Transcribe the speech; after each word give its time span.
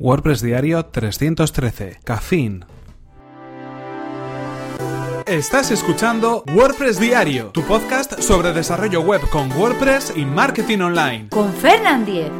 WordPress 0.00 0.40
Diario 0.40 0.86
313. 0.86 2.00
Caffeine. 2.02 2.60
Estás 5.26 5.70
escuchando 5.70 6.42
WordPress 6.54 6.98
Diario, 6.98 7.48
tu 7.48 7.62
podcast 7.64 8.18
sobre 8.18 8.54
desarrollo 8.54 9.02
web 9.02 9.20
con 9.28 9.52
WordPress 9.52 10.14
y 10.16 10.24
marketing 10.24 10.78
online. 10.78 11.28
Con 11.28 11.52
Fernand 11.52 12.06
Diez. 12.06 12.32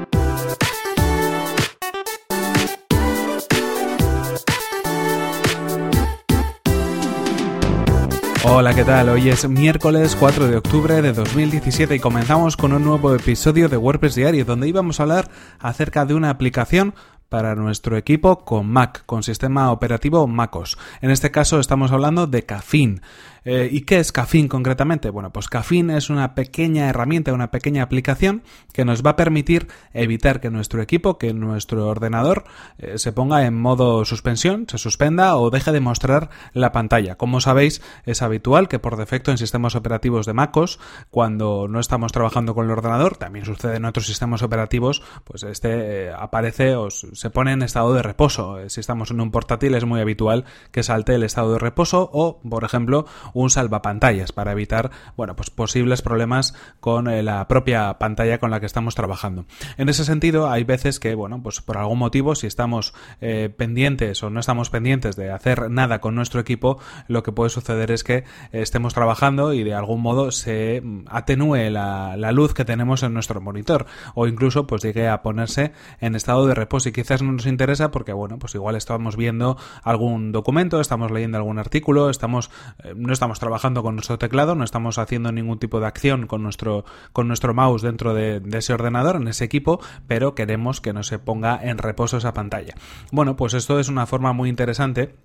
Hola, 8.42 8.74
¿qué 8.74 8.84
tal? 8.84 9.10
Hoy 9.10 9.28
es 9.28 9.46
miércoles 9.46 10.16
4 10.18 10.48
de 10.48 10.56
octubre 10.56 11.02
de 11.02 11.12
2017 11.12 11.94
y 11.94 11.98
comenzamos 12.00 12.56
con 12.56 12.72
un 12.72 12.82
nuevo 12.82 13.14
episodio 13.14 13.68
de 13.68 13.76
WordPress 13.76 14.14
Diario 14.14 14.46
donde 14.46 14.66
íbamos 14.66 14.98
a 14.98 15.02
hablar 15.02 15.30
acerca 15.58 16.06
de 16.06 16.14
una 16.14 16.30
aplicación 16.30 16.94
para 17.30 17.54
nuestro 17.54 17.96
equipo 17.96 18.44
con 18.44 18.68
Mac, 18.68 19.04
con 19.06 19.22
sistema 19.22 19.72
operativo 19.72 20.26
MacOS. 20.26 20.76
En 21.00 21.10
este 21.10 21.30
caso 21.30 21.60
estamos 21.60 21.92
hablando 21.92 22.26
de 22.26 22.44
Caffeine. 22.44 23.00
Eh, 23.44 23.68
¿Y 23.70 23.82
qué 23.82 23.98
es 23.98 24.12
Caffeine 24.12 24.48
concretamente? 24.48 25.10
Bueno, 25.10 25.32
pues 25.32 25.48
Caffeine 25.48 25.96
es 25.96 26.10
una 26.10 26.34
pequeña 26.34 26.88
herramienta, 26.88 27.32
una 27.32 27.50
pequeña 27.50 27.82
aplicación 27.82 28.42
que 28.72 28.84
nos 28.84 29.04
va 29.04 29.10
a 29.10 29.16
permitir 29.16 29.68
evitar 29.92 30.40
que 30.40 30.50
nuestro 30.50 30.82
equipo, 30.82 31.18
que 31.18 31.32
nuestro 31.34 31.88
ordenador 31.88 32.44
eh, 32.78 32.98
se 32.98 33.12
ponga 33.12 33.46
en 33.46 33.58
modo 33.58 34.04
suspensión, 34.04 34.66
se 34.68 34.78
suspenda 34.78 35.36
o 35.36 35.50
deje 35.50 35.72
de 35.72 35.80
mostrar 35.80 36.30
la 36.52 36.72
pantalla. 36.72 37.16
Como 37.16 37.40
sabéis, 37.40 37.82
es 38.04 38.22
habitual 38.22 38.68
que 38.68 38.78
por 38.78 38.96
defecto 38.96 39.30
en 39.30 39.38
sistemas 39.38 39.74
operativos 39.74 40.26
de 40.26 40.32
MacOS, 40.32 40.78
cuando 41.10 41.68
no 41.68 41.80
estamos 41.80 42.12
trabajando 42.12 42.54
con 42.54 42.66
el 42.66 42.72
ordenador, 42.72 43.16
también 43.16 43.44
sucede 43.44 43.76
en 43.76 43.84
otros 43.84 44.06
sistemas 44.06 44.42
operativos, 44.42 45.02
pues 45.24 45.42
este 45.42 46.06
eh, 46.06 46.12
aparece 46.12 46.76
o 46.76 46.90
se 46.90 47.30
pone 47.30 47.52
en 47.52 47.62
estado 47.62 47.94
de 47.94 48.02
reposo. 48.02 48.58
Si 48.68 48.80
estamos 48.80 49.10
en 49.10 49.20
un 49.20 49.30
portátil 49.30 49.74
es 49.74 49.84
muy 49.84 50.00
habitual 50.00 50.44
que 50.70 50.82
salte 50.82 51.14
el 51.14 51.22
estado 51.22 51.52
de 51.52 51.58
reposo 51.58 52.10
o, 52.12 52.40
por 52.48 52.64
ejemplo, 52.64 53.06
un 53.32 53.50
salvapantallas 53.50 54.32
para 54.32 54.52
evitar, 54.52 54.90
bueno, 55.16 55.36
pues 55.36 55.50
posibles 55.50 56.02
problemas 56.02 56.54
con 56.80 57.08
eh, 57.08 57.22
la 57.22 57.46
propia 57.48 57.98
pantalla 57.98 58.38
con 58.38 58.50
la 58.50 58.60
que 58.60 58.66
estamos 58.66 58.94
trabajando. 58.94 59.46
En 59.76 59.88
ese 59.88 60.04
sentido, 60.04 60.50
hay 60.50 60.64
veces 60.64 61.00
que, 61.00 61.14
bueno, 61.14 61.42
pues 61.42 61.60
por 61.60 61.78
algún 61.78 61.98
motivo, 61.98 62.34
si 62.34 62.46
estamos 62.46 62.94
eh, 63.20 63.52
pendientes 63.56 64.22
o 64.22 64.30
no 64.30 64.40
estamos 64.40 64.70
pendientes 64.70 65.16
de 65.16 65.30
hacer 65.30 65.70
nada 65.70 66.00
con 66.00 66.14
nuestro 66.14 66.40
equipo, 66.40 66.78
lo 67.08 67.22
que 67.22 67.32
puede 67.32 67.50
suceder 67.50 67.90
es 67.90 68.04
que 68.04 68.24
estemos 68.52 68.94
trabajando 68.94 69.52
y 69.52 69.64
de 69.64 69.74
algún 69.74 70.00
modo 70.02 70.30
se 70.30 70.80
mm, 70.80 71.04
atenúe 71.08 71.70
la, 71.70 72.16
la 72.16 72.32
luz 72.32 72.54
que 72.54 72.64
tenemos 72.64 73.02
en 73.02 73.14
nuestro 73.14 73.40
monitor 73.40 73.86
o 74.14 74.26
incluso 74.26 74.66
pues 74.66 74.82
llegue 74.82 75.08
a 75.08 75.22
ponerse 75.22 75.72
en 76.00 76.14
estado 76.14 76.46
de 76.46 76.54
reposo 76.54 76.88
y 76.88 76.92
quizás 76.92 77.22
no 77.22 77.32
nos 77.32 77.46
interesa 77.46 77.90
porque 77.90 78.12
bueno 78.12 78.38
pues 78.38 78.54
igual 78.54 78.76
estamos 78.76 79.16
viendo 79.16 79.56
algún 79.82 80.32
documento 80.32 80.80
estamos 80.80 81.10
leyendo 81.10 81.38
algún 81.38 81.58
artículo 81.58 82.10
estamos 82.10 82.50
eh, 82.82 82.94
estamos 83.20 83.38
trabajando 83.38 83.82
con 83.82 83.96
nuestro 83.96 84.16
teclado, 84.16 84.54
no 84.54 84.64
estamos 84.64 84.96
haciendo 84.96 85.30
ningún 85.30 85.58
tipo 85.58 85.78
de 85.78 85.86
acción 85.86 86.26
con 86.26 86.42
nuestro, 86.42 86.86
con 87.12 87.28
nuestro 87.28 87.52
mouse 87.52 87.82
dentro 87.82 88.14
de, 88.14 88.40
de 88.40 88.58
ese 88.58 88.72
ordenador, 88.72 89.16
en 89.16 89.28
ese 89.28 89.44
equipo, 89.44 89.78
pero 90.06 90.34
queremos 90.34 90.80
que 90.80 90.94
no 90.94 91.02
se 91.02 91.18
ponga 91.18 91.60
en 91.62 91.76
reposo 91.76 92.16
esa 92.16 92.32
pantalla. 92.32 92.72
Bueno, 93.12 93.36
pues 93.36 93.52
esto 93.52 93.78
es 93.78 93.90
una 93.90 94.06
forma 94.06 94.32
muy 94.32 94.48
interesante 94.48 95.16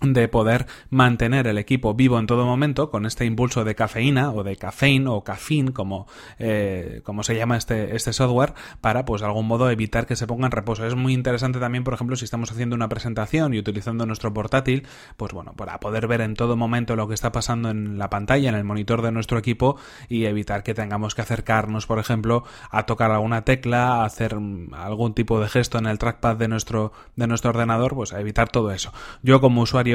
de 0.00 0.28
poder 0.28 0.66
mantener 0.88 1.46
el 1.46 1.58
equipo 1.58 1.94
vivo 1.94 2.18
en 2.18 2.26
todo 2.26 2.46
momento 2.46 2.90
con 2.90 3.04
este 3.04 3.26
impulso 3.26 3.64
de 3.64 3.74
cafeína 3.74 4.32
o 4.32 4.42
de 4.42 4.56
cafeín 4.56 5.06
o 5.06 5.22
cafín 5.22 5.72
como, 5.72 6.06
eh, 6.38 7.02
como 7.04 7.22
se 7.22 7.36
llama 7.36 7.56
este, 7.56 7.94
este 7.94 8.12
software 8.12 8.54
para 8.80 9.04
pues 9.04 9.20
de 9.20 9.26
algún 9.26 9.46
modo 9.46 9.70
evitar 9.70 10.06
que 10.06 10.16
se 10.16 10.26
ponga 10.26 10.46
en 10.46 10.52
reposo. 10.52 10.86
Es 10.86 10.94
muy 10.94 11.12
interesante 11.12 11.58
también 11.58 11.84
por 11.84 11.94
ejemplo 11.94 12.16
si 12.16 12.24
estamos 12.24 12.50
haciendo 12.50 12.74
una 12.76 12.88
presentación 12.88 13.52
y 13.52 13.58
utilizando 13.58 14.06
nuestro 14.06 14.32
portátil 14.32 14.86
pues 15.18 15.32
bueno 15.32 15.52
para 15.52 15.78
poder 15.80 16.06
ver 16.06 16.22
en 16.22 16.34
todo 16.34 16.56
momento 16.56 16.96
lo 16.96 17.06
que 17.06 17.14
está 17.14 17.30
pasando 17.30 17.68
en 17.68 17.98
la 17.98 18.08
pantalla 18.08 18.48
en 18.48 18.54
el 18.54 18.64
monitor 18.64 19.02
de 19.02 19.12
nuestro 19.12 19.38
equipo 19.38 19.76
y 20.08 20.24
evitar 20.24 20.62
que 20.62 20.72
tengamos 20.72 21.14
que 21.14 21.22
acercarnos 21.22 21.86
por 21.86 21.98
ejemplo 21.98 22.44
a 22.70 22.86
tocar 22.86 23.10
alguna 23.10 23.44
tecla 23.44 24.00
a 24.00 24.04
hacer 24.06 24.34
algún 24.72 25.14
tipo 25.14 25.40
de 25.40 25.48
gesto 25.48 25.76
en 25.76 25.86
el 25.86 25.98
trackpad 25.98 26.36
de 26.36 26.48
nuestro 26.48 26.92
de 27.16 27.26
nuestro 27.26 27.50
ordenador 27.50 27.94
pues 27.94 28.14
a 28.14 28.20
evitar 28.20 28.48
todo 28.48 28.70
eso. 28.72 28.92
Yo 29.22 29.40
como 29.40 29.60
usuario 29.60 29.89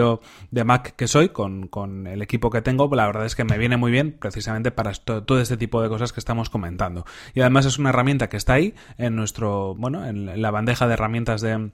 de 0.52 0.64
Mac 0.64 0.96
que 0.96 1.08
soy, 1.08 1.30
con, 1.30 1.68
con, 1.68 2.08
el 2.08 2.22
equipo 2.22 2.50
que 2.50 2.62
tengo, 2.62 2.90
la 2.96 3.06
verdad 3.06 3.26
es 3.26 3.36
que 3.36 3.44
me 3.44 3.58
viene 3.58 3.78
muy 3.78 3.92
bien 3.92 4.18
precisamente 4.20 4.72
para 4.72 4.92
todo 4.94 5.40
este 5.40 5.58
tipo 5.58 5.82
de 5.82 5.90
cosas 5.90 6.14
que 6.14 6.20
estamos 6.20 6.50
comentando. 6.50 7.06
Y 7.34 7.42
además 7.42 7.66
es 7.66 7.78
una 7.78 7.90
herramienta 7.90 8.30
que 8.30 8.38
está 8.38 8.54
ahí 8.54 8.76
en 8.98 9.16
nuestro, 9.16 9.76
bueno, 9.76 10.06
en 10.06 10.42
la 10.42 10.52
bandeja 10.52 10.88
de 10.88 10.94
herramientas 10.94 11.42
de 11.42 11.72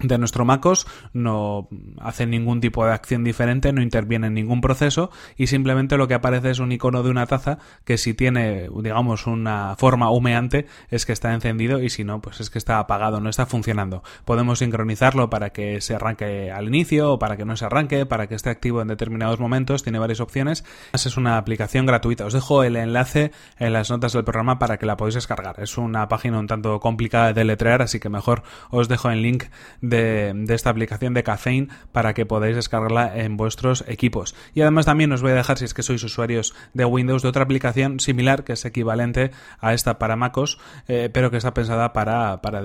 de 0.00 0.18
nuestro 0.18 0.44
MacOS 0.44 0.86
no 1.12 1.68
hace 2.00 2.26
ningún 2.26 2.60
tipo 2.60 2.84
de 2.84 2.92
acción 2.92 3.24
diferente, 3.24 3.72
no 3.72 3.82
interviene 3.82 4.26
en 4.26 4.34
ningún 4.34 4.60
proceso 4.60 5.10
y 5.36 5.46
simplemente 5.46 5.96
lo 5.96 6.06
que 6.06 6.14
aparece 6.14 6.50
es 6.50 6.58
un 6.58 6.72
icono 6.72 7.02
de 7.02 7.10
una 7.10 7.26
taza 7.26 7.58
que 7.84 7.96
si 7.96 8.12
tiene, 8.12 8.68
digamos, 8.82 9.26
una 9.26 9.74
forma 9.78 10.10
humeante 10.10 10.66
es 10.90 11.06
que 11.06 11.12
está 11.12 11.32
encendido 11.32 11.82
y 11.82 11.88
si 11.88 12.04
no, 12.04 12.20
pues 12.20 12.40
es 12.40 12.50
que 12.50 12.58
está 12.58 12.78
apagado, 12.78 13.20
no 13.20 13.30
está 13.30 13.46
funcionando. 13.46 14.02
Podemos 14.24 14.58
sincronizarlo 14.58 15.30
para 15.30 15.50
que 15.50 15.80
se 15.80 15.94
arranque 15.94 16.50
al 16.50 16.66
inicio 16.66 17.12
o 17.12 17.18
para 17.18 17.36
que 17.36 17.44
no 17.44 17.56
se 17.56 17.64
arranque, 17.64 18.06
para 18.06 18.26
que 18.26 18.34
esté 18.34 18.50
activo 18.50 18.82
en 18.82 18.88
determinados 18.88 19.40
momentos, 19.40 19.82
tiene 19.82 19.98
varias 19.98 20.20
opciones. 20.20 20.64
Es 20.92 21.16
una 21.16 21.38
aplicación 21.38 21.86
gratuita. 21.86 22.26
Os 22.26 22.32
dejo 22.32 22.64
el 22.64 22.76
enlace 22.76 23.30
en 23.58 23.72
las 23.72 23.90
notas 23.90 24.12
del 24.12 24.24
programa 24.24 24.58
para 24.58 24.76
que 24.76 24.86
la 24.86 24.96
podáis 24.96 25.14
descargar. 25.14 25.60
Es 25.60 25.78
una 25.78 26.08
página 26.08 26.38
un 26.38 26.46
tanto 26.46 26.80
complicada 26.80 27.32
de 27.32 27.44
letrear, 27.44 27.80
así 27.80 28.00
que 28.00 28.08
mejor 28.08 28.42
os 28.70 28.88
dejo 28.88 29.10
el 29.10 29.22
link 29.22 29.44
de, 29.88 30.44
esta 30.48 30.70
aplicación 30.70 31.14
de 31.14 31.22
Caffeine 31.22 31.68
para 31.92 32.14
que 32.14 32.26
podáis 32.26 32.56
descargarla 32.56 33.16
en 33.16 33.36
vuestros 33.36 33.84
equipos. 33.88 34.34
Y 34.54 34.62
además 34.62 34.86
también 34.86 35.12
os 35.12 35.22
voy 35.22 35.32
a 35.32 35.34
dejar, 35.34 35.58
si 35.58 35.64
es 35.64 35.74
que 35.74 35.82
sois 35.82 36.02
usuarios 36.02 36.54
de 36.74 36.84
Windows, 36.84 37.22
de 37.22 37.28
otra 37.28 37.44
aplicación 37.44 38.00
similar 38.00 38.44
que 38.44 38.54
es 38.54 38.64
equivalente 38.64 39.30
a 39.60 39.74
esta 39.74 39.98
para 39.98 40.16
MacOS, 40.16 40.58
eh, 40.88 41.10
pero 41.12 41.30
que 41.30 41.36
está 41.36 41.54
pensada 41.54 41.92
para, 41.92 42.40
para 42.42 42.62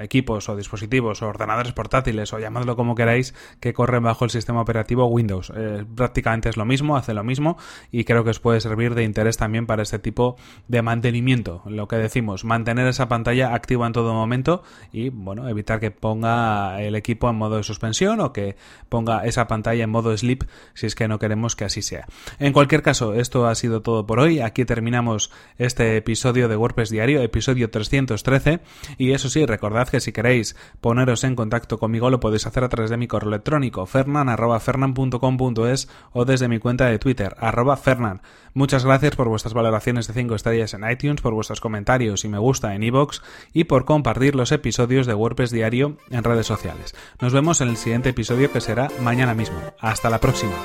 equipos 0.00 0.48
o 0.48 0.56
dispositivos 0.56 1.22
o 1.22 1.26
ordenadores 1.26 1.72
portátiles 1.72 2.32
o 2.32 2.38
llamadlo 2.38 2.76
como 2.76 2.94
queráis 2.94 3.34
que 3.60 3.72
corren 3.72 4.02
bajo 4.02 4.24
el 4.24 4.30
sistema 4.30 4.60
operativo 4.60 5.06
Windows. 5.06 5.52
Eh, 5.54 5.84
prácticamente 5.94 6.48
es 6.48 6.56
lo 6.56 6.64
mismo, 6.64 6.96
hace 6.96 7.14
lo 7.14 7.24
mismo 7.24 7.56
y 7.90 8.04
creo 8.04 8.24
que 8.24 8.30
os 8.30 8.40
puede 8.40 8.60
servir 8.60 8.94
de 8.94 9.04
interés 9.04 9.36
también 9.36 9.66
para 9.66 9.82
este 9.82 9.98
tipo 9.98 10.36
de 10.68 10.82
mantenimiento. 10.82 11.62
Lo 11.66 11.88
que 11.88 11.96
decimos, 11.96 12.44
mantener 12.44 12.86
esa 12.86 13.08
pantalla 13.08 13.54
activa 13.54 13.86
en 13.86 13.92
todo 13.92 14.14
momento 14.14 14.62
y 14.92 15.10
bueno, 15.10 15.48
evitar 15.48 15.80
que 15.80 15.90
ponga 15.90 16.59
el 16.80 16.94
equipo 16.94 17.28
en 17.28 17.36
modo 17.36 17.56
de 17.56 17.62
suspensión 17.62 18.20
o 18.20 18.32
que 18.32 18.56
ponga 18.88 19.24
esa 19.24 19.46
pantalla 19.46 19.84
en 19.84 19.90
modo 19.90 20.16
sleep 20.16 20.44
si 20.74 20.86
es 20.86 20.94
que 20.94 21.08
no 21.08 21.18
queremos 21.18 21.56
que 21.56 21.64
así 21.64 21.82
sea. 21.82 22.06
En 22.38 22.52
cualquier 22.52 22.82
caso, 22.82 23.14
esto 23.14 23.46
ha 23.46 23.54
sido 23.54 23.82
todo 23.82 24.06
por 24.06 24.20
hoy. 24.20 24.40
Aquí 24.40 24.64
terminamos 24.64 25.30
este 25.58 25.96
episodio 25.96 26.48
de 26.48 26.56
WordPress 26.56 26.90
Diario, 26.90 27.22
episodio 27.22 27.70
313. 27.70 28.60
Y 28.98 29.12
eso 29.12 29.28
sí, 29.28 29.46
recordad 29.46 29.88
que 29.88 30.00
si 30.00 30.12
queréis 30.12 30.56
poneros 30.80 31.24
en 31.24 31.36
contacto 31.36 31.78
conmigo 31.78 32.10
lo 32.10 32.20
podéis 32.20 32.46
hacer 32.46 32.64
a 32.64 32.68
través 32.68 32.90
de 32.90 32.96
mi 32.96 33.06
correo 33.06 33.28
electrónico 33.28 33.86
fernan.fernan.com.es 33.86 35.88
o 36.12 36.24
desde 36.24 36.48
mi 36.48 36.58
cuenta 36.58 36.86
de 36.86 36.98
Twitter, 36.98 37.36
arroba 37.38 37.76
fernan. 37.76 38.22
Muchas 38.52 38.84
gracias 38.84 39.14
por 39.14 39.28
vuestras 39.28 39.54
valoraciones 39.54 40.08
de 40.08 40.14
5 40.14 40.34
estrellas 40.34 40.74
en 40.74 40.90
iTunes, 40.90 41.20
por 41.20 41.34
vuestros 41.34 41.60
comentarios 41.60 42.24
y 42.24 42.28
me 42.28 42.38
gusta 42.38 42.74
en 42.74 42.82
iVoox 42.82 43.20
y 43.52 43.62
por 43.64 43.84
compartir 43.84 44.34
los 44.34 44.50
episodios 44.50 45.06
de 45.06 45.14
WordPress 45.14 45.52
Diario 45.52 45.98
en 46.10 46.24
redes 46.24 46.49
sociales. 46.50 46.96
Nos 47.20 47.32
vemos 47.32 47.60
en 47.60 47.68
el 47.68 47.76
siguiente 47.76 48.08
episodio 48.08 48.52
que 48.52 48.60
será 48.60 48.88
mañana 49.00 49.34
mismo. 49.34 49.58
Hasta 49.78 50.10
la 50.10 50.18
próxima. 50.18 50.56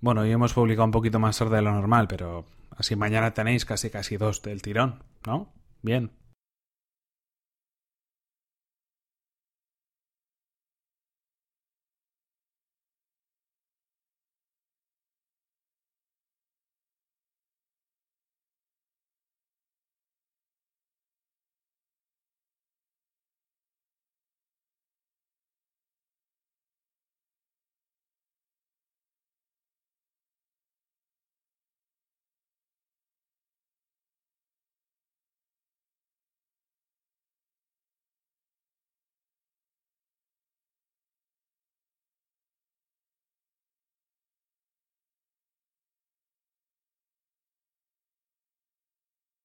Bueno, 0.00 0.22
hoy 0.22 0.32
hemos 0.32 0.54
publicado 0.54 0.86
un 0.86 0.90
poquito 0.90 1.20
más 1.20 1.38
tarde 1.38 1.56
de 1.56 1.62
lo 1.62 1.72
normal, 1.72 2.08
pero 2.08 2.46
así 2.76 2.96
mañana 2.96 3.32
tenéis 3.32 3.64
casi 3.64 3.90
casi 3.90 4.16
dos 4.16 4.42
del 4.42 4.60
tirón, 4.60 5.04
¿no? 5.24 5.52
Bien. 5.82 6.10